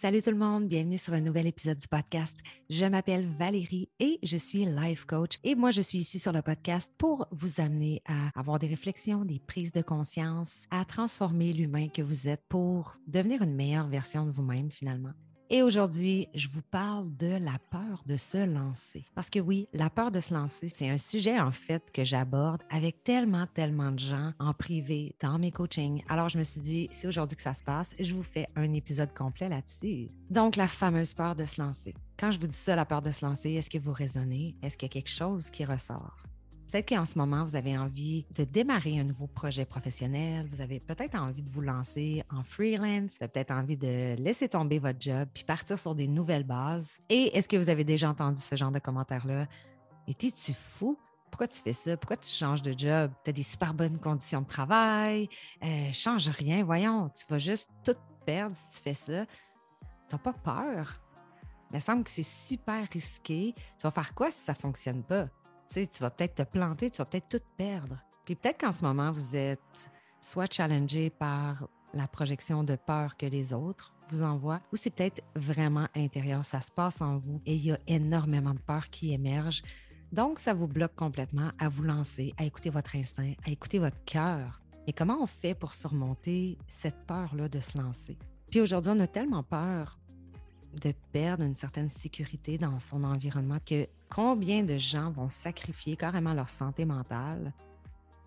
[0.00, 2.38] Salut tout le monde, bienvenue sur un nouvel épisode du podcast.
[2.70, 6.40] Je m'appelle Valérie et je suis life coach et moi je suis ici sur le
[6.40, 11.88] podcast pour vous amener à avoir des réflexions, des prises de conscience, à transformer l'humain
[11.88, 15.12] que vous êtes pour devenir une meilleure version de vous-même finalement.
[15.52, 19.04] Et aujourd'hui, je vous parle de la peur de se lancer.
[19.16, 22.62] Parce que oui, la peur de se lancer, c'est un sujet en fait que j'aborde
[22.70, 26.04] avec tellement, tellement de gens en privé, dans mes coachings.
[26.08, 28.72] Alors je me suis dit, c'est aujourd'hui que ça se passe, je vous fais un
[28.74, 30.12] épisode complet là-dessus.
[30.30, 31.94] Donc la fameuse peur de se lancer.
[32.16, 34.54] Quand je vous dis ça, la peur de se lancer, est-ce que vous raisonnez?
[34.62, 36.29] Est-ce qu'il y a quelque chose qui ressort?
[36.70, 40.78] Peut-être qu'en ce moment, vous avez envie de démarrer un nouveau projet professionnel, vous avez
[40.78, 45.00] peut-être envie de vous lancer en freelance, vous avez peut-être envie de laisser tomber votre
[45.00, 46.98] job puis partir sur des nouvelles bases.
[47.08, 49.48] Et est-ce que vous avez déjà entendu ce genre de commentaires-là?
[50.06, 50.96] Étais-tu fou?
[51.28, 51.96] Pourquoi tu fais ça?
[51.96, 53.10] Pourquoi tu changes de job?
[53.24, 55.28] Tu as des super bonnes conditions de travail,
[55.64, 59.26] euh, change rien, voyons, tu vas juste tout perdre si tu fais ça.
[60.08, 61.00] Tu n'as pas peur?
[61.72, 63.54] Il me semble que c'est super risqué.
[63.56, 65.28] Tu vas faire quoi si ça ne fonctionne pas?
[65.70, 67.96] Tu vas peut-être te planter, tu vas peut-être tout perdre.
[68.24, 69.90] Puis peut-être qu'en ce moment, vous êtes
[70.20, 75.22] soit challengé par la projection de peur que les autres vous envoient, ou c'est peut-être
[75.34, 79.12] vraiment intérieur, ça se passe en vous et il y a énormément de peur qui
[79.12, 79.62] émerge.
[80.12, 84.02] Donc, ça vous bloque complètement à vous lancer, à écouter votre instinct, à écouter votre
[84.04, 84.60] cœur.
[84.86, 88.18] Mais comment on fait pour surmonter cette peur-là de se lancer?
[88.50, 89.98] Puis aujourd'hui, on a tellement peur
[90.80, 96.34] de perdre une certaine sécurité dans son environnement que combien de gens vont sacrifier carrément
[96.34, 97.54] leur santé mentale,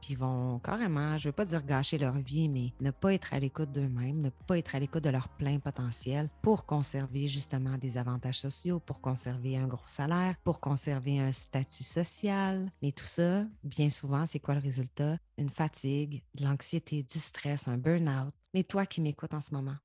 [0.02, 3.34] puis vont carrément, je ne veux pas dire gâcher leur vie, mais ne pas être
[3.34, 7.78] à l'écoute d'eux-mêmes, ne pas être à l'écoute de leur plein potentiel pour conserver justement
[7.78, 12.70] des avantages sociaux, pour conserver un gros salaire, pour conserver un statut social.
[12.81, 15.18] Mais tout ça, bien souvent, c'est quoi le résultat?
[15.38, 18.34] Une fatigue, de l'anxiété, du stress, un burn-out.
[18.53, 19.78] Mais toi qui m'écoutes en ce moment,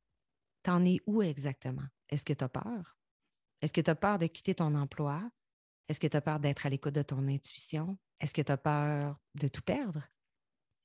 [0.65, 1.87] t'en es où exactement?
[2.09, 2.97] Est-ce que tu as peur?
[3.63, 5.23] Est-ce que tu as peur de quitter ton emploi?
[5.89, 7.99] Est-ce que tu as peur d'être à l'écoute de ton intuition?
[8.21, 10.07] Est-ce que tu as peur de tout perdre?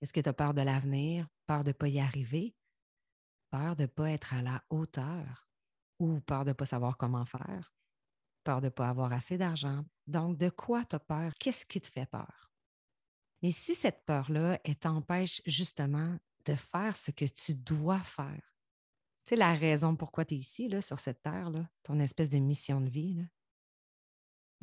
[0.02, 1.28] Est-ce que tu as peur de l'avenir?
[1.46, 2.56] Peur de ne pas y arriver?
[3.52, 5.50] Peur de ne pas être à la hauteur?
[6.00, 7.74] Ou peur de ne pas savoir comment faire?
[8.44, 9.86] Peur de ne pas avoir assez d'argent?
[10.08, 11.34] Donc, de quoi tu as peur?
[11.40, 12.52] Qu'est-ce qui te fait peur?
[13.42, 18.56] Mais si cette peur-là, t'empêche justement de faire ce que tu dois faire,
[19.26, 21.52] tu sais, la raison pourquoi tu es ici, sur cette terre,
[21.84, 23.26] ton espèce de mission de vie.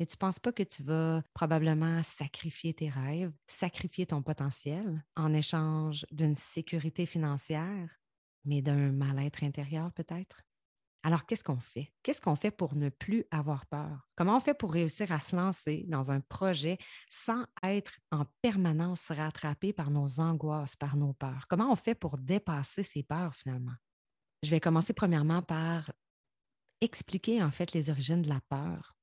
[0.01, 5.05] Mais tu ne penses pas que tu vas probablement sacrifier tes rêves, sacrifier ton potentiel
[5.15, 7.99] en échange d'une sécurité financière,
[8.47, 10.41] mais d'un mal-être intérieur peut-être?
[11.03, 11.93] Alors, qu'est-ce qu'on fait?
[12.01, 14.09] Qu'est-ce qu'on fait pour ne plus avoir peur?
[14.15, 19.11] Comment on fait pour réussir à se lancer dans un projet sans être en permanence
[19.11, 21.45] rattrapé par nos angoisses, par nos peurs?
[21.47, 23.75] Comment on fait pour dépasser ces peurs finalement?
[24.41, 25.91] Je vais commencer premièrement par
[26.81, 28.95] expliquer en fait les origines de la peur.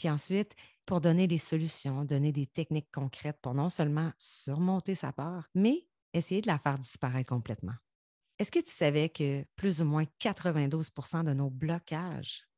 [0.00, 0.54] Puis ensuite,
[0.86, 5.86] pour donner des solutions, donner des techniques concrètes pour non seulement surmonter sa peur, mais
[6.14, 7.74] essayer de la faire disparaître complètement.
[8.38, 12.48] Est-ce que tu savais que plus ou moins 92% de nos blocages,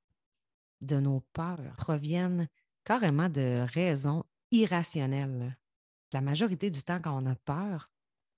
[0.83, 2.49] de nos peurs, proviennent
[2.85, 5.59] carrément de raisons irrationnelles?
[6.13, 7.91] La majorité du temps, quand on a peur,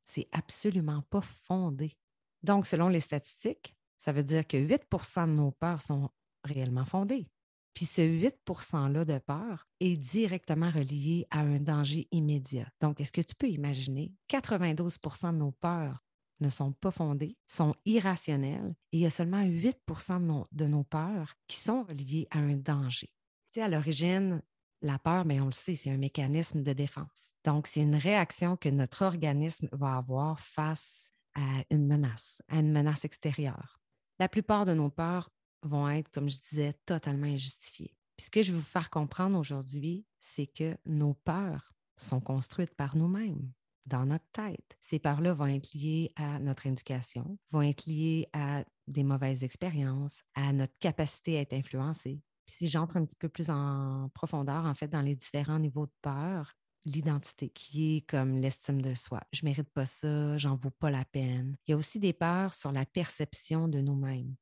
[0.07, 1.95] c'est absolument pas fondé.
[2.43, 6.09] Donc, selon les statistiques, ça veut dire que 8% de nos peurs sont
[6.43, 7.29] réellement fondées.
[7.75, 12.69] Puis ce 8 %-là de peur est directement relié à un danger immédiat.
[12.81, 15.99] Donc, est-ce que tu peux imaginer 92% de nos peurs
[16.41, 20.67] ne sont pas fondées, sont irrationnelles et il y a seulement 8 de nos, de
[20.67, 23.09] nos peurs qui sont reliées à un danger.
[23.53, 24.43] Tu sais, à l'origine,
[24.83, 27.35] la peur, mais on le sait, c'est un mécanisme de défense.
[27.45, 32.71] Donc, c'est une réaction que notre organisme va avoir face à une menace, à une
[32.71, 33.81] menace extérieure.
[34.19, 35.31] La plupart de nos peurs
[35.65, 37.95] vont être, comme je disais, totalement injustifiées.
[38.17, 42.75] Puis ce que je veux vous faire comprendre aujourd'hui, c'est que nos peurs sont construites
[42.75, 43.51] par nous-mêmes,
[43.87, 44.77] dans notre tête.
[44.81, 50.23] Ces peurs-là vont être liées à notre éducation, vont être liées à des mauvaises expériences,
[50.35, 52.21] à notre capacité à être influencé.
[52.47, 55.87] Puis si j'entre un petit peu plus en profondeur, en fait, dans les différents niveaux
[55.87, 59.21] de peur, l'identité, qui est comme l'estime de soi.
[59.33, 61.57] Je mérite pas ça, j'en vaux pas la peine.
[61.67, 64.35] Il y a aussi des peurs sur la perception de nous-mêmes.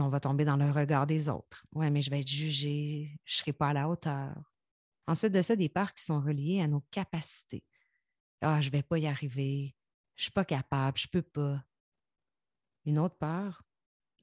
[0.00, 1.64] On va tomber dans le regard des autres.
[1.74, 4.34] Ouais, mais je vais être jugé, je serai pas à la hauteur.
[5.06, 7.64] Ensuite de ça, des peurs qui sont reliées à nos capacités.
[8.40, 9.74] Ah, je vais pas y arriver,
[10.16, 11.62] je suis pas capable, je peux pas.
[12.84, 13.62] Une autre peur,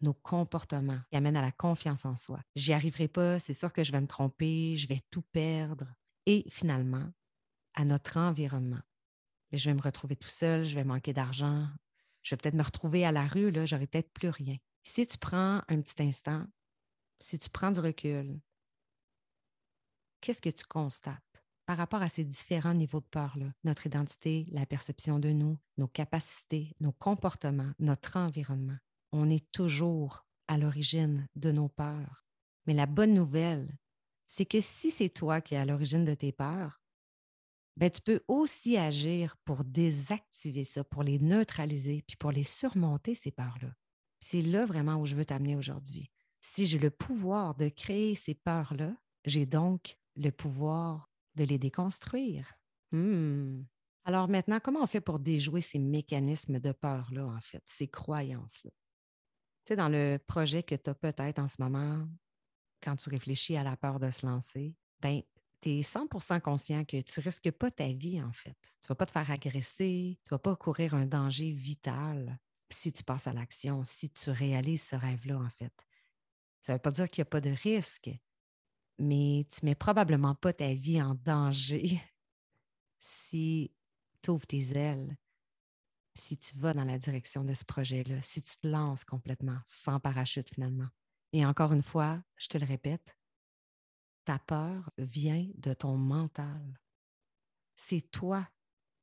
[0.01, 2.39] nos comportements qui amènent à la confiance en soi.
[2.55, 5.87] J'y arriverai pas, c'est sûr que je vais me tromper, je vais tout perdre.
[6.25, 7.11] Et finalement,
[7.75, 8.81] à notre environnement.
[9.51, 11.67] Je vais me retrouver tout seul, je vais manquer d'argent,
[12.23, 14.57] je vais peut-être me retrouver à la rue, là, j'aurai peut-être plus rien.
[14.87, 16.45] Si tu prends un petit instant
[17.19, 18.39] si tu prends du recul,
[20.21, 23.47] qu'est-ce que tu constates par rapport à ces différents niveaux de peur-là?
[23.63, 28.77] Notre identité, la perception de nous, nos capacités, nos comportements, notre environnement.
[29.11, 32.23] On est toujours à l'origine de nos peurs.
[32.67, 33.75] Mais la bonne nouvelle,
[34.27, 36.79] c'est que si c'est toi qui es à l'origine de tes peurs,
[37.77, 43.15] ben, tu peux aussi agir pour désactiver ça, pour les neutraliser, puis pour les surmonter,
[43.15, 43.73] ces peurs-là.
[44.19, 46.11] C'est là vraiment où je veux t'amener aujourd'hui.
[46.41, 48.95] Si j'ai le pouvoir de créer ces peurs-là,
[49.25, 52.53] j'ai donc le pouvoir de les déconstruire.
[52.91, 53.63] Hmm.
[54.03, 58.71] Alors maintenant, comment on fait pour déjouer ces mécanismes de peur-là, en fait, ces croyances-là?
[59.65, 62.07] Tu sais, dans le projet que tu as peut-être en ce moment,
[62.83, 65.23] quand tu réfléchis à la peur de se lancer, ben,
[65.59, 68.55] tu es 100% conscient que tu risques pas ta vie, en fait.
[68.61, 72.39] Tu ne vas pas te faire agresser, tu ne vas pas courir un danger vital
[72.69, 75.73] si tu passes à l'action, si tu réalises ce rêve-là, en fait.
[76.61, 78.09] Ça ne veut pas dire qu'il n'y a pas de risque,
[78.97, 82.01] mais tu ne mets probablement pas ta vie en danger
[82.99, 83.71] si
[84.21, 85.17] tu ouvres tes ailes,
[86.13, 89.99] si tu vas dans la direction de ce projet-là, si tu te lances complètement, sans
[89.99, 90.87] parachute finalement.
[91.33, 93.17] Et encore une fois, je te le répète,
[94.23, 96.79] ta peur vient de ton mental.
[97.75, 98.47] C'est toi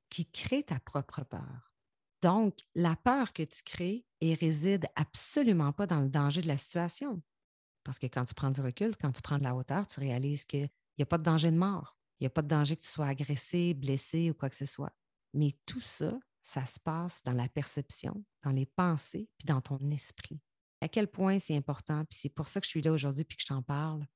[0.08, 1.71] qui crée ta propre peur.
[2.22, 6.56] Donc, la peur que tu crées ne réside absolument pas dans le danger de la
[6.56, 7.20] situation.
[7.84, 10.44] Parce que quand tu prends du recul, quand tu prends de la hauteur, tu réalises
[10.44, 11.98] qu'il n'y a pas de danger de mort.
[12.20, 14.64] Il n'y a pas de danger que tu sois agressé, blessé ou quoi que ce
[14.64, 14.92] soit.
[15.34, 19.78] Mais tout ça, ça se passe dans la perception, dans les pensées, puis dans ton
[19.90, 20.40] esprit.
[20.80, 23.36] À quel point c'est important, puis c'est pour ça que je suis là aujourd'hui puis
[23.36, 24.06] que je t'en parle.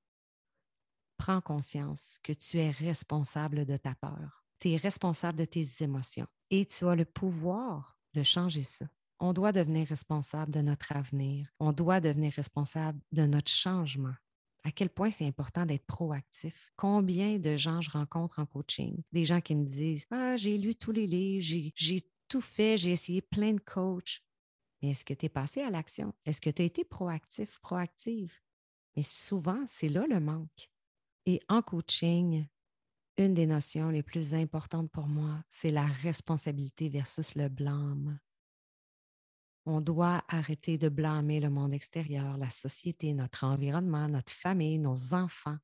[1.16, 4.45] Prends conscience que tu es responsable de ta peur.
[4.58, 8.86] Tu es responsable de tes émotions et tu as le pouvoir de changer ça.
[9.18, 11.48] On doit devenir responsable de notre avenir.
[11.58, 14.14] On doit devenir responsable de notre changement.
[14.64, 16.72] À quel point c'est important d'être proactif.
[16.76, 19.02] Combien de gens je rencontre en coaching?
[19.12, 22.90] Des gens qui me disent Ah, j'ai lu tous les livres, j'ai tout fait, j'ai
[22.90, 24.20] essayé plein de coachs.
[24.82, 26.12] Mais est-ce que tu es passé à l'action?
[26.24, 28.40] Est-ce que tu as été proactif, proactive?
[28.96, 30.70] Mais souvent, c'est là le manque.
[31.26, 32.46] Et en coaching,
[33.18, 38.18] une des notions les plus importantes pour moi, c'est la responsabilité versus le blâme.
[39.64, 45.14] On doit arrêter de blâmer le monde extérieur, la société, notre environnement, notre famille, nos
[45.14, 45.58] enfants,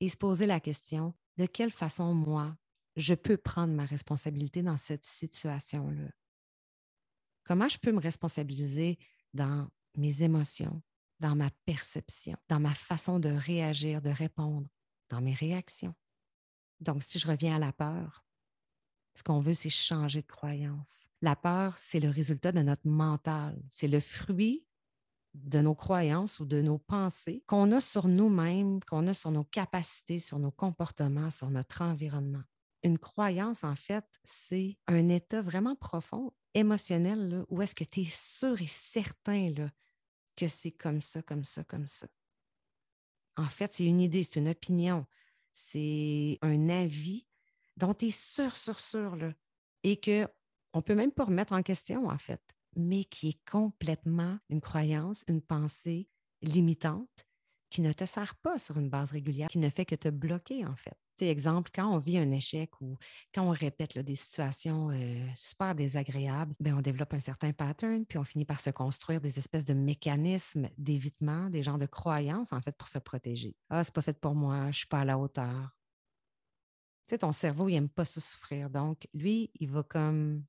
[0.00, 2.56] et se poser la question, de quelle façon moi,
[2.96, 6.10] je peux prendre ma responsabilité dans cette situation-là?
[7.44, 8.98] Comment je peux me responsabiliser
[9.32, 10.82] dans mes émotions,
[11.18, 14.68] dans ma perception, dans ma façon de réagir, de répondre,
[15.08, 15.94] dans mes réactions?
[16.80, 18.24] Donc, si je reviens à la peur,
[19.14, 21.08] ce qu'on veut, c'est changer de croyance.
[21.22, 23.60] La peur, c'est le résultat de notre mental.
[23.70, 24.64] C'est le fruit
[25.34, 29.44] de nos croyances ou de nos pensées qu'on a sur nous-mêmes, qu'on a sur nos
[29.44, 32.42] capacités, sur nos comportements, sur notre environnement.
[32.84, 38.08] Une croyance, en fait, c'est un état vraiment profond, émotionnel, où est-ce que tu es
[38.08, 39.52] sûr et certain
[40.36, 42.06] que c'est comme ça, comme ça, comme ça.
[43.36, 45.06] En fait, c'est une idée, c'est une opinion,
[45.58, 47.26] c'est un avis
[47.76, 49.32] dont tu es sûr, sûr, sûr, là,
[49.82, 50.28] et qu'on
[50.78, 52.42] ne peut même pas remettre en question, en fait,
[52.76, 56.08] mais qui est complètement une croyance, une pensée
[56.42, 57.26] limitante
[57.70, 60.64] qui ne te sert pas sur une base régulière, qui ne fait que te bloquer,
[60.64, 60.96] en fait.
[61.20, 62.96] Exemple, quand on vit un échec ou
[63.34, 64.90] quand on répète des situations
[65.34, 69.38] super désagréables, bien, on développe un certain pattern, puis on finit par se construire des
[69.38, 73.56] espèces de mécanismes d'évitement, des genres de croyances, en fait, pour se protéger.
[73.70, 75.76] Ah, c'est pas fait pour moi, je suis pas à la hauteur.
[77.06, 78.68] Tu sais, ton cerveau, il n'aime pas se souffrir.
[78.68, 80.44] Donc, lui, il va comme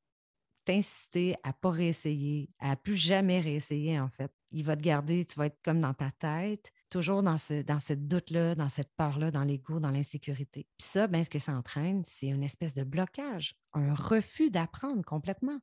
[0.65, 4.31] t'inciter à pas réessayer, à plus jamais réessayer, en fait.
[4.51, 7.79] Il va te garder, tu vas être comme dans ta tête, toujours dans, ce, dans
[7.79, 10.67] cette doute-là, dans cette peur-là, dans l'ego, dans l'insécurité.
[10.77, 15.03] Puis ça, ben, ce que ça entraîne, c'est une espèce de blocage, un refus d'apprendre
[15.03, 15.59] complètement.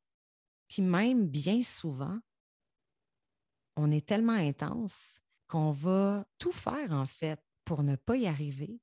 [0.68, 2.18] Puis même, bien souvent,
[3.76, 8.80] on est tellement intense qu'on va tout faire, en fait, pour ne pas y arriver,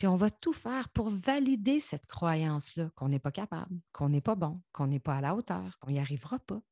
[0.00, 4.22] puis on va tout faire pour valider cette croyance-là, qu'on n'est pas capable, qu'on n'est
[4.22, 6.62] pas bon, qu'on n'est pas à la hauteur, qu'on n'y arrivera pas.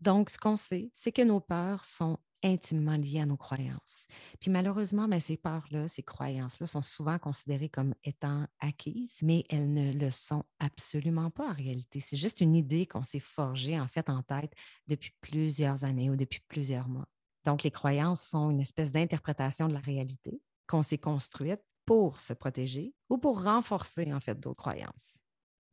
[0.00, 4.06] Donc, ce qu'on sait, c'est que nos peurs sont intimement liées à nos croyances.
[4.40, 9.72] Puis malheureusement, ben, ces peurs-là, ces croyances-là sont souvent considérées comme étant acquises, mais elles
[9.72, 12.00] ne le sont absolument pas en réalité.
[12.00, 14.52] C'est juste une idée qu'on s'est forgée en fait en tête
[14.86, 17.08] depuis plusieurs années ou depuis plusieurs mois.
[17.44, 22.34] Donc, les croyances sont une espèce d'interprétation de la réalité qu'on s'est construite pour se
[22.34, 25.18] protéger ou pour renforcer en fait d'autres croyances,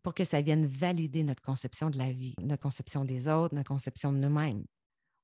[0.01, 3.67] pour que ça vienne valider notre conception de la vie, notre conception des autres, notre
[3.67, 4.63] conception de nous-mêmes.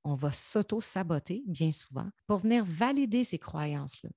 [0.04, 4.10] On va s'auto-saboter bien souvent pour venir valider ces croyances-là.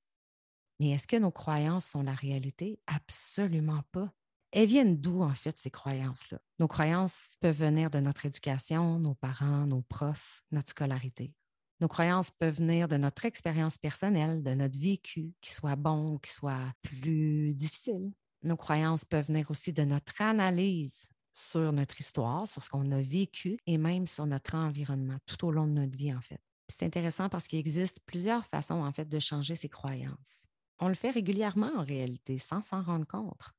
[0.80, 2.80] Mais est-ce que nos croyances sont la réalité?
[2.86, 4.12] Absolument pas.
[4.50, 6.38] Elles viennent d'où, en fait, ces croyances-là?
[6.58, 11.34] Nos croyances peuvent venir de notre éducation, nos parents, nos profs, notre scolarité.
[11.80, 16.30] Nos croyances peuvent venir de notre expérience personnelle, de notre vécu, qui soit bon qui
[16.30, 18.12] soit plus difficile.
[18.42, 23.02] Nos croyances peuvent venir aussi de notre analyse sur notre histoire, sur ce qu'on a
[23.02, 26.40] vécu et même sur notre environnement tout au long de notre vie, en fait.
[26.68, 30.46] C'est intéressant parce qu'il existe plusieurs façons, en fait, de changer ses croyances.
[30.78, 33.52] On le fait régulièrement en réalité, sans s'en rendre compte.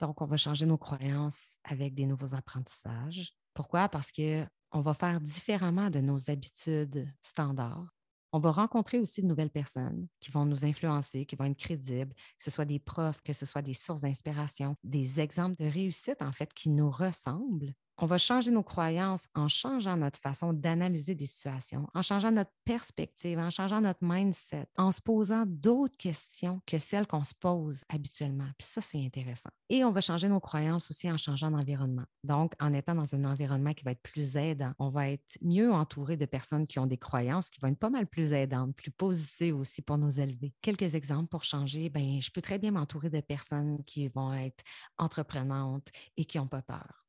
[0.00, 3.32] Donc, on va changer nos croyances avec des nouveaux apprentissages.
[3.54, 3.88] Pourquoi?
[3.88, 7.97] Parce qu'on va faire différemment de nos habitudes standards.
[8.32, 12.12] On va rencontrer aussi de nouvelles personnes qui vont nous influencer, qui vont être crédibles,
[12.12, 16.20] que ce soit des profs, que ce soit des sources d'inspiration, des exemples de réussite,
[16.20, 21.16] en fait, qui nous ressemblent on va changer nos croyances en changeant notre façon d'analyser
[21.16, 26.60] des situations, en changeant notre perspective, en changeant notre mindset, en se posant d'autres questions
[26.64, 28.48] que celles qu'on se pose habituellement.
[28.56, 29.50] Puis ça, c'est intéressant.
[29.68, 32.04] Et on va changer nos croyances aussi en changeant d'environnement.
[32.22, 35.72] Donc, en étant dans un environnement qui va être plus aidant, on va être mieux
[35.72, 38.92] entouré de personnes qui ont des croyances qui vont être pas mal plus aidantes, plus
[38.92, 40.54] positives aussi pour nous élever.
[40.62, 44.62] Quelques exemples pour changer, ben, je peux très bien m'entourer de personnes qui vont être
[44.98, 47.07] entreprenantes et qui n'ont pas peur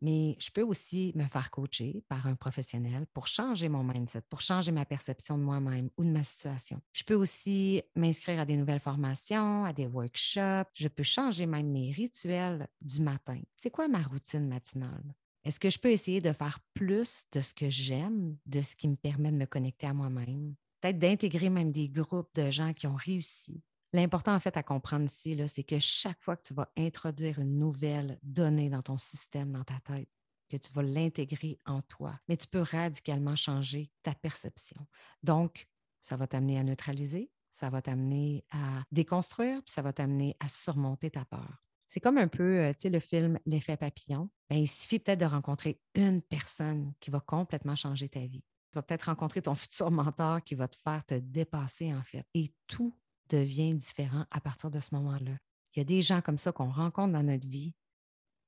[0.00, 4.40] mais je peux aussi me faire coacher par un professionnel pour changer mon mindset, pour
[4.40, 6.80] changer ma perception de moi-même ou de ma situation.
[6.92, 10.70] Je peux aussi m'inscrire à des nouvelles formations, à des workshops.
[10.74, 13.40] Je peux changer même mes rituels du matin.
[13.56, 15.14] C'est quoi ma routine matinale?
[15.44, 18.88] Est-ce que je peux essayer de faire plus de ce que j'aime, de ce qui
[18.88, 20.54] me permet de me connecter à moi-même?
[20.80, 23.62] Peut-être d'intégrer même des groupes de gens qui ont réussi,
[23.92, 27.58] L'important, en fait, à comprendre ici, c'est que chaque fois que tu vas introduire une
[27.58, 30.08] nouvelle donnée dans ton système, dans ta tête,
[30.48, 34.86] que tu vas l'intégrer en toi, mais tu peux radicalement changer ta perception.
[35.22, 35.68] Donc,
[36.00, 40.48] ça va t'amener à neutraliser, ça va t'amener à déconstruire, puis ça va t'amener à
[40.48, 41.62] surmonter ta peur.
[41.86, 44.30] C'est comme un peu, euh, tu sais, le film L'effet papillon.
[44.48, 48.44] Ben, il suffit peut-être de rencontrer une personne qui va complètement changer ta vie.
[48.70, 52.24] Tu vas peut-être rencontrer ton futur mentor qui va te faire te dépasser, en fait.
[52.34, 52.96] Et tout
[53.30, 55.38] devient différent à partir de ce moment-là.
[55.74, 57.74] Il y a des gens comme ça qu'on rencontre dans notre vie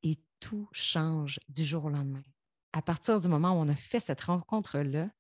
[0.03, 2.23] et tout change du jour au lendemain.
[2.73, 5.11] À partir du moment où on a fait cette rencontre-là,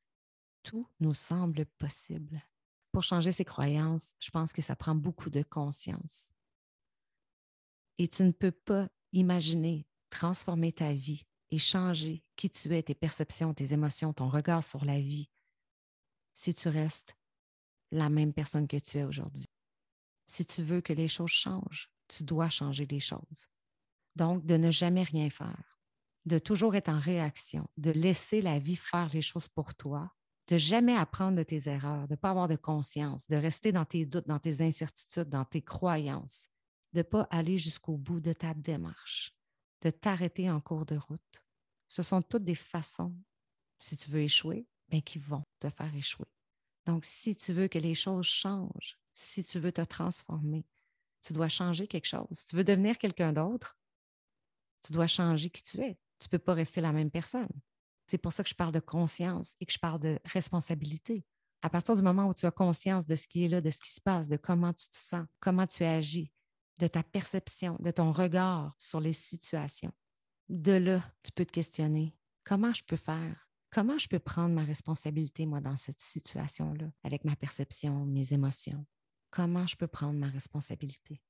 [0.62, 2.42] tout nous semble possible.
[2.90, 6.34] Pour changer ses croyances, je pense que ça prend beaucoup de conscience.
[7.98, 12.94] Et tu ne peux pas imaginer transformer ta vie et changer qui tu es, tes
[12.94, 15.28] perceptions, tes émotions, ton regard sur la vie,
[16.34, 17.16] si tu restes
[17.92, 19.48] la même personne que tu es aujourd'hui.
[20.26, 23.48] Si tu veux que les choses changent, tu dois changer les choses.
[24.16, 25.78] Donc, de ne jamais rien faire,
[26.24, 30.10] de toujours être en réaction, de laisser la vie faire les choses pour toi,
[30.48, 33.84] de jamais apprendre de tes erreurs, de ne pas avoir de conscience, de rester dans
[33.84, 36.48] tes doutes, dans tes incertitudes, dans tes croyances,
[36.92, 39.34] de ne pas aller jusqu'au bout de ta démarche,
[39.82, 41.44] de t'arrêter en cours de route.
[41.88, 43.14] Ce sont toutes des façons,
[43.78, 46.26] si tu veux échouer, bien, qui vont te faire échouer.
[46.86, 50.66] Donc, si tu veux que les choses changent, si tu veux te transformer,
[51.20, 52.26] tu dois changer quelque chose.
[52.32, 53.78] Si tu veux devenir quelqu'un d'autre,
[54.82, 55.98] tu dois changer qui tu es.
[56.18, 57.48] Tu ne peux pas rester la même personne.
[58.06, 61.24] C'est pour ça que je parle de conscience et que je parle de responsabilité.
[61.62, 63.78] À partir du moment où tu as conscience de ce qui est là, de ce
[63.78, 66.32] qui se passe, de comment tu te sens, comment tu agis,
[66.78, 69.92] de ta perception, de ton regard sur les situations,
[70.48, 74.64] de là, tu peux te questionner comment je peux faire comment je peux prendre ma
[74.64, 78.86] responsabilité, moi, dans cette situation-là, avec ma perception, mes émotions?
[79.30, 81.22] Comment je peux prendre ma responsabilité?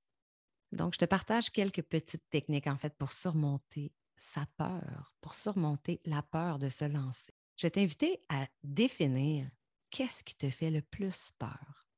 [0.73, 6.01] Donc, je te partage quelques petites techniques, en fait, pour surmonter sa peur, pour surmonter
[6.05, 7.33] la peur de se lancer.
[7.57, 9.49] Je vais t'inviter à définir
[9.91, 11.89] qu'est-ce qui te fait le plus peur.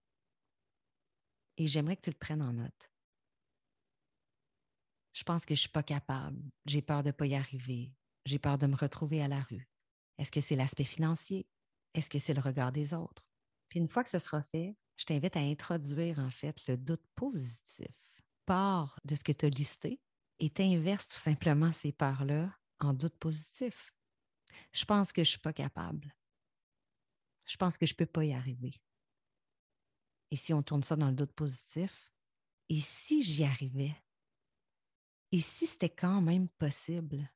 [1.56, 2.90] Et j'aimerais que tu le prennes en note.
[5.14, 6.42] Je pense que je ne suis pas capable.
[6.66, 7.92] J'ai peur de ne pas y arriver.
[8.26, 9.68] J'ai peur de me retrouver à la rue.
[10.18, 11.46] Est-ce que c'est l'aspect financier?
[11.94, 13.26] Est-ce que c'est le regard des autres?
[13.68, 17.04] Puis une fois que ce sera fait, je t'invite à introduire en fait le doute
[17.14, 17.88] positif.
[18.46, 20.00] Part de ce que tu as listé
[20.38, 23.94] et t'inverses tout simplement ces peurs-là en doute positif.
[24.72, 26.14] Je pense que je ne suis pas capable.
[27.46, 28.80] Je pense que je ne peux pas y arriver.
[30.30, 32.12] Et si on tourne ça dans le doute positif,
[32.68, 33.94] et si j'y arrivais?
[35.32, 37.30] Et si c'était quand même possible?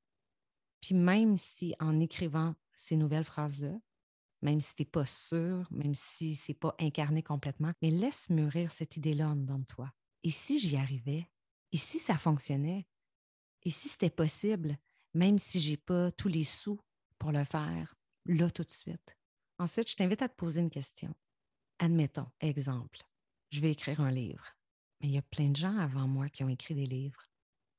[0.81, 3.77] Puis même si en écrivant ces nouvelles phrases-là,
[4.43, 8.31] même si tu n'es pas sûr, même si ce n'est pas incarné complètement, mais laisse
[8.31, 9.93] mûrir cette idée-là en dedans de toi.
[10.23, 11.29] Et si j'y arrivais?
[11.73, 12.87] Et si ça fonctionnait?
[13.65, 14.79] Et si c'était possible,
[15.13, 16.81] même si je n'ai pas tous les sous
[17.19, 17.95] pour le faire,
[18.27, 19.17] là tout de suite?
[19.59, 21.13] Ensuite, je t'invite à te poser une question.
[21.81, 23.01] Admettons, exemple,
[23.51, 24.57] je vais écrire un livre,
[25.01, 27.29] mais il y a plein de gens avant moi qui ont écrit des livres.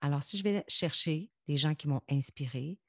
[0.01, 2.79] Alors, si je vais chercher des gens qui m'ont inspiré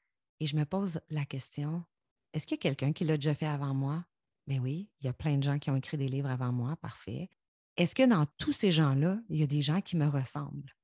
[0.41, 1.85] et je me pose la question,
[2.33, 4.05] est-ce qu'il y a quelqu'un qui l'a déjà fait avant moi?
[4.47, 6.53] Mais ben oui, il y a plein de gens qui ont écrit des livres avant
[6.53, 7.31] moi, parfait.
[7.77, 10.75] Est-ce que dans tous ces gens-là, il y a des gens qui me ressemblent?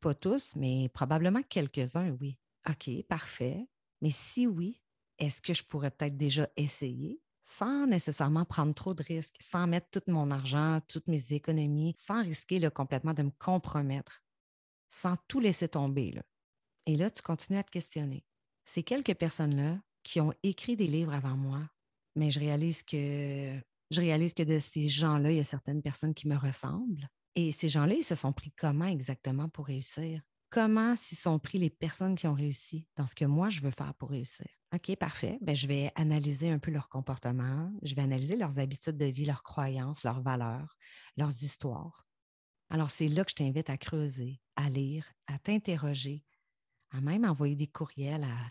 [0.00, 2.38] Pas tous, mais probablement quelques-uns, oui.
[2.68, 3.66] OK, parfait.
[4.00, 4.82] Mais si oui,
[5.18, 9.88] est-ce que je pourrais peut-être déjà essayer sans nécessairement prendre trop de risques, sans mettre
[9.90, 14.22] tout mon argent, toutes mes économies, sans risquer complètement de me compromettre,
[14.88, 16.14] sans tout laisser tomber.
[16.86, 18.24] Et là, tu continues à te questionner.
[18.64, 21.60] Ces quelques personnes-là qui ont écrit des livres avant moi,
[22.16, 23.58] mais je réalise que
[23.90, 27.08] je réalise que de ces gens-là, il y a certaines personnes qui me ressemblent.
[27.34, 30.22] Et ces gens-là, ils se sont pris comment exactement pour réussir?
[30.50, 33.70] Comment s'ils sont pris les personnes qui ont réussi dans ce que moi, je veux
[33.70, 34.46] faire pour réussir?
[34.74, 35.38] OK, parfait.
[35.42, 39.24] Bien, je vais analyser un peu leur comportement, je vais analyser leurs habitudes de vie,
[39.24, 40.76] leurs croyances, leurs valeurs,
[41.16, 42.06] leurs histoires.
[42.70, 46.24] Alors, c'est là que je t'invite à creuser, à lire, à t'interroger,
[46.90, 48.50] à même envoyer des courriels, à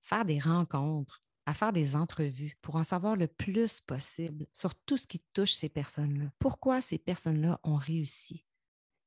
[0.00, 4.96] faire des rencontres, à faire des entrevues pour en savoir le plus possible sur tout
[4.96, 6.30] ce qui touche ces personnes-là.
[6.38, 8.44] Pourquoi ces personnes-là ont réussi?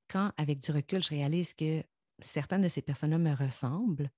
[0.09, 1.83] Quand, avec du recul, je réalise que
[2.19, 4.11] certaines de ces personnes-là me ressemblent.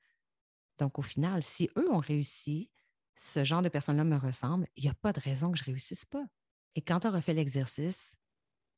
[0.79, 2.69] Donc, au final, si eux ont réussi,
[3.15, 5.67] ce genre de personnes-là me ressemble, il n'y a pas de raison que je ne
[5.67, 6.25] réussisse pas.
[6.75, 8.17] Et quand tu auras fait l'exercice,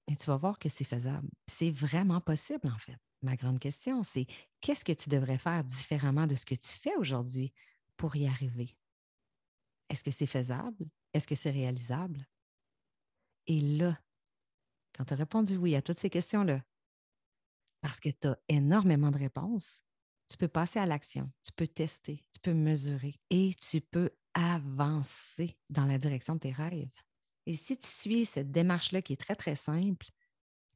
[0.08, 1.28] tu vas voir que c'est faisable.
[1.48, 2.98] C'est vraiment possible, en fait.
[3.24, 4.28] Ma grande question, c'est
[4.62, 7.52] qu'est-ce que tu devrais faire différemment de ce que tu fais aujourd'hui
[7.98, 8.78] pour y arriver?
[9.90, 10.90] Est-ce que c'est faisable?
[11.14, 12.28] Est-ce que c'est réalisable?
[13.48, 14.00] Et là,
[14.94, 16.64] quand tu as répondu oui à toutes ces questions-là,
[17.82, 19.84] parce que tu as énormément de réponses,
[20.30, 25.58] tu peux passer à l'action, tu peux tester, tu peux mesurer et tu peux avancer
[25.70, 26.92] dans la direction de tes rêves.
[27.46, 30.08] Et si tu suis cette démarche-là qui est très, très simple,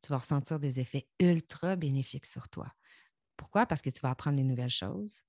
[0.01, 2.71] tu vas ressentir des effets ultra bénéfiques sur toi.
[3.35, 3.65] Pourquoi?
[3.65, 5.23] Parce que tu vas apprendre des nouvelles choses,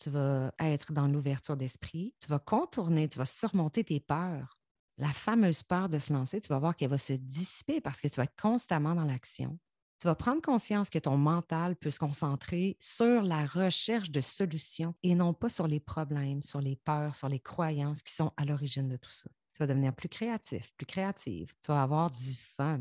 [0.00, 4.58] tu vas être dans l'ouverture d'esprit, tu vas contourner, tu vas surmonter tes peurs.
[4.98, 8.08] La fameuse peur de se lancer, tu vas voir qu'elle va se dissiper parce que
[8.08, 9.58] tu vas être constamment dans l'action.
[10.00, 14.94] Tu vas prendre conscience que ton mental peut se concentrer sur la recherche de solutions
[15.02, 18.46] et non pas sur les problèmes, sur les peurs, sur les croyances qui sont à
[18.46, 19.28] l'origine de tout ça.
[19.52, 21.52] Tu vas devenir plus créatif, plus créative.
[21.62, 22.80] Tu vas avoir du fun.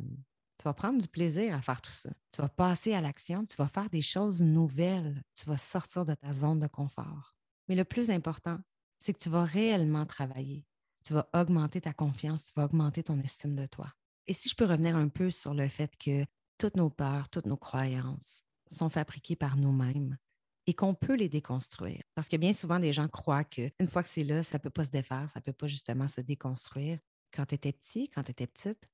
[0.59, 2.09] Tu vas prendre du plaisir à faire tout ça.
[2.33, 6.13] Tu vas passer à l'action, tu vas faire des choses nouvelles, tu vas sortir de
[6.13, 7.37] ta zone de confort.
[7.69, 8.59] Mais le plus important,
[8.99, 10.65] c'est que tu vas réellement travailler.
[11.05, 13.93] Tu vas augmenter ta confiance, tu vas augmenter ton estime de toi.
[14.27, 16.25] Et si je peux revenir un peu sur le fait que
[16.57, 20.17] toutes nos peurs, toutes nos croyances sont fabriquées par nous-mêmes
[20.67, 22.03] et qu'on peut les déconstruire.
[22.15, 24.69] Parce que bien souvent, les gens croient qu'une fois que c'est là, ça ne peut
[24.69, 26.99] pas se défaire, ça ne peut pas justement se déconstruire.
[27.33, 28.89] Quand tu étais petit, quand tu étais petite,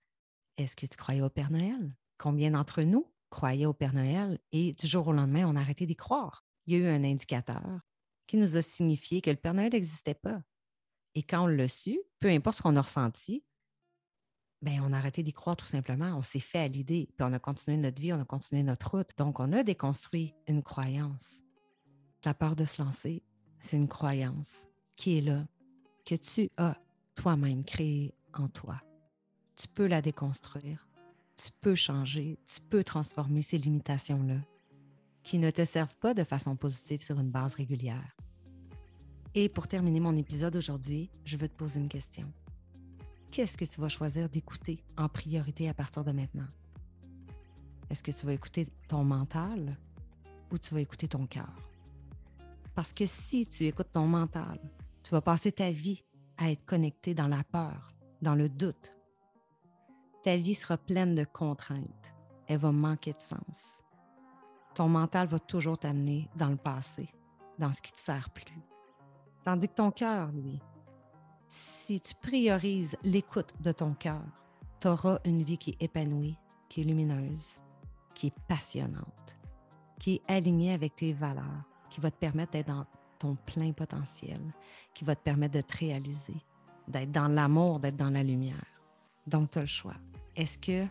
[0.58, 1.96] est-ce que tu croyais au Père Noël?
[2.18, 5.86] Combien d'entre nous croyaient au Père Noël et du jour au lendemain, on a arrêté
[5.86, 6.46] d'y croire?
[6.66, 7.82] Il y a eu un indicateur
[8.28, 10.42] qui nous a signifié que le Père Noël n'existait pas.
[11.14, 13.44] Et quand on l'a su, peu importe ce qu'on a ressenti,
[14.62, 16.18] ben, on a arrêté d'y croire tout simplement.
[16.18, 18.92] On s'est fait à l'idée, puis on a continué notre vie, on a continué notre
[18.92, 19.12] route.
[19.18, 21.44] Donc, on a déconstruit une croyance.
[22.24, 23.22] La peur de se lancer,
[23.60, 25.46] c'est une croyance qui est là,
[26.06, 26.78] que tu as
[27.16, 28.82] toi-même créée en toi
[29.56, 30.88] tu peux la déconstruire,
[31.38, 34.40] tu peux changer, tu peux transformer ces limitations-là
[35.24, 38.16] qui ne te servent pas de façon positive sur une base régulière.
[39.34, 42.32] Et pour terminer mon épisode aujourd'hui, je veux te poser une question.
[43.32, 46.48] Qu'est-ce que tu vas choisir d'écouter en priorité à partir de maintenant?
[47.90, 49.78] Est-ce que tu vas écouter ton mental
[50.52, 51.54] ou tu vas écouter ton cœur?
[52.76, 54.60] Parce que si tu écoutes ton mental,
[55.04, 56.04] tu vas passer ta vie
[56.38, 58.95] à être connecté dans la peur, dans le doute,
[60.26, 62.16] ta vie sera pleine de contraintes.
[62.48, 63.84] Elle va manquer de sens.
[64.74, 67.14] Ton mental va toujours t'amener dans le passé,
[67.60, 68.60] dans ce qui ne te sert plus.
[69.44, 70.60] Tandis que ton cœur, lui,
[71.48, 74.24] si tu priorises l'écoute de ton cœur,
[74.82, 77.62] tu auras une vie qui est épanouie, qui est lumineuse,
[78.16, 79.38] qui est passionnante,
[80.00, 82.88] qui est alignée avec tes valeurs, qui va te permettre d'être dans
[83.20, 84.42] ton plein potentiel,
[84.92, 86.44] qui va te permettre de te réaliser,
[86.88, 88.82] d'être dans l'amour, d'être dans la lumière.
[89.28, 89.94] Donc, tu as le choix.
[90.36, 90.86] Est-ce que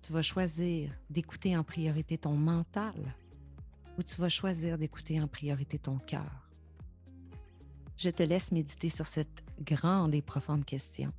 [0.00, 2.94] tu vas choisir d'écouter en priorité ton mental
[3.98, 6.50] ou tu vas choisir d'écouter en priorité ton cœur?
[7.98, 11.12] Je te laisse méditer sur cette grande et profonde question.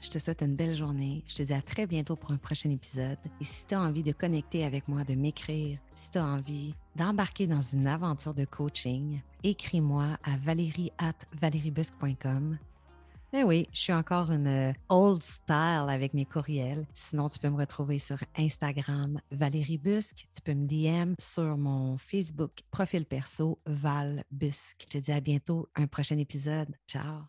[0.00, 1.24] Je te souhaite une belle journée.
[1.26, 3.18] Je te dis à très bientôt pour un prochain épisode.
[3.40, 6.74] Et si tu as envie de connecter avec moi, de m'écrire, si tu as envie
[6.94, 10.92] d'embarquer dans une aventure de coaching, écris-moi à valérie
[13.32, 16.86] Eh oui, je suis encore une euh, old style avec mes courriels.
[16.92, 20.26] Sinon, tu peux me retrouver sur Instagram Valérie Busque.
[20.32, 24.86] Tu peux me DM sur mon Facebook profil perso Val Busque.
[24.92, 26.74] Je te dis à bientôt, un prochain épisode.
[26.86, 27.24] Ciao!